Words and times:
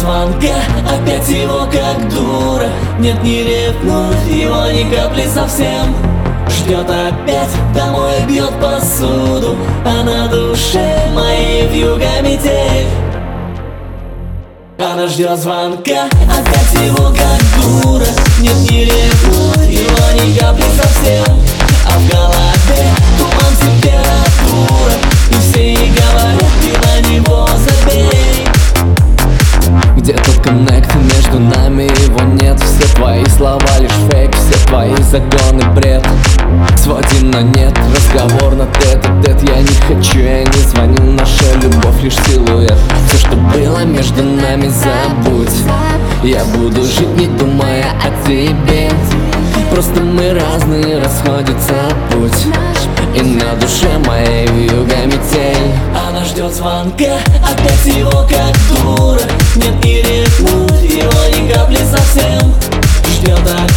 Опять 0.00 1.28
его 1.28 1.66
как 1.70 2.08
дура. 2.08 2.68
Нет, 2.98 3.22
не 3.22 3.42
ревнует 3.42 4.26
его 4.26 4.66
ни 4.70 4.94
капли 4.94 5.26
совсем. 5.26 5.94
Ждет 6.48 6.88
опять, 6.88 7.50
домой 7.74 8.14
бьет 8.26 8.52
посуду 8.60 9.56
А 9.84 10.02
на 10.02 10.28
душе 10.28 11.10
моей 11.14 11.66
вьюга 11.66 12.20
метель. 12.22 12.86
Она 14.78 15.08
ждет 15.08 15.38
звонка, 15.38 16.04
опять 16.06 16.86
его 16.86 17.08
как 17.08 17.82
дура. 17.82 18.06
Нет, 18.40 18.54
не 18.70 18.84
ревнует 18.84 19.07
нами 31.78 31.90
его 32.02 32.20
нет 32.40 32.60
Все 32.60 32.94
твои 32.96 33.24
слова 33.26 33.78
лишь 33.78 33.90
фейк, 34.10 34.34
все 34.34 34.66
твои 34.66 34.94
загоны 35.02 35.64
бред. 35.74 36.04
Сводим 36.76 37.30
на 37.30 37.42
нет 37.42 37.76
разговор 37.94 38.54
на 38.54 38.66
тет 38.66 39.04
а 39.04 39.22
тет 39.22 39.42
Я 39.48 39.60
не 39.60 39.74
хочу, 39.86 40.18
я 40.18 40.44
не 40.44 40.60
звоню, 40.60 41.12
наша 41.12 41.44
любовь 41.62 42.02
лишь 42.02 42.16
силуэт. 42.16 42.78
Все, 43.08 43.18
что 43.18 43.36
было 43.36 43.84
между 43.84 44.22
нами, 44.22 44.68
забудь. 44.68 45.52
Я 46.22 46.44
буду 46.56 46.82
жить, 46.82 47.16
не 47.16 47.26
думая 47.26 47.84
о 48.02 48.26
тебе 48.26 48.90
Просто 49.70 50.00
мы 50.00 50.34
разные, 50.34 50.98
расходится 50.98 51.74
путь. 52.10 52.46
И 53.14 53.20
на 53.20 53.54
душе 53.60 53.98
моей 54.06 54.46
вьюга 54.46 55.06
метель. 55.06 55.72
Она 56.08 56.24
ждет 56.24 56.52
звонка, 56.52 57.18
опять 57.42 57.96
его 57.96 58.26
как 58.28 58.56
дура. 58.82 59.20
Нет, 59.56 59.84
не 59.84 60.02
ревнует 60.02 60.82
его 60.82 61.12
ни 61.36 61.52
капли 61.52 61.76
совсем. 61.76 62.52
Ждет 63.06 63.40
опять, 63.40 63.68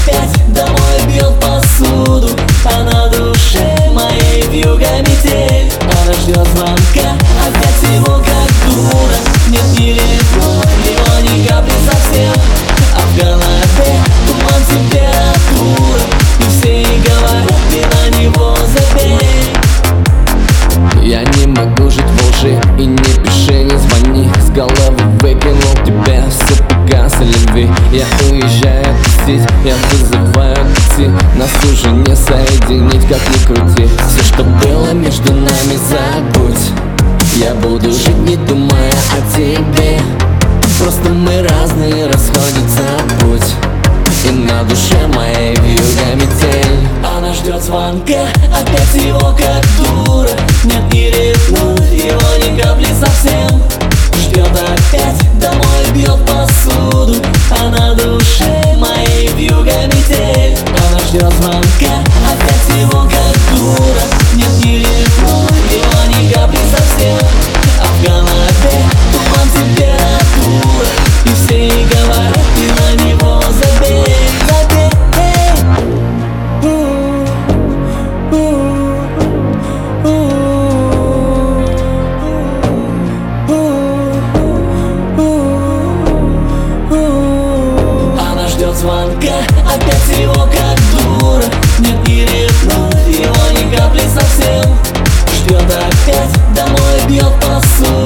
Я 27.92 28.06
уезжаю 28.30 28.86
тусить 29.03 29.45
Я 29.66 29.75
вызываю 29.92 30.56
такси. 30.56 31.09
Нас 31.36 31.52
уже 31.66 31.89
не 31.92 32.16
соединить, 32.16 33.06
как 33.08 33.20
ни 33.30 33.45
крути. 33.45 33.89
Все, 34.08 34.23
что 34.23 34.44
было 34.44 34.94
между 34.94 35.33
нами, 35.33 35.78
забудь. 35.89 36.72
Я 37.36 37.53
буду 37.56 37.92
жить, 37.92 38.17
не 38.20 38.38
думая 38.38 38.92
о 38.92 39.36
тебе. 39.36 40.00
Просто 40.80 41.09
мы 41.09 41.45
разные, 41.45 42.08
расходится 42.08 42.83
путь. 43.20 43.56
И 44.26 44.31
на 44.31 44.64
душе 44.64 45.08
моей 45.14 45.55
вьюга 45.58 46.16
метель. 46.16 46.88
Она 47.17 47.33
ждет 47.33 47.61
звонка, 47.61 48.28
опять 48.53 49.03
его 49.03 49.36
как 49.36 50.05
дура. 50.05 50.30
Нет, 50.64 50.94
не 50.94 51.09
опять 96.02 96.56
домой 96.56 97.08
бьет 97.08 97.34
посуду 97.42 98.01